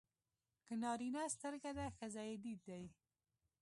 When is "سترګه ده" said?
1.35-1.85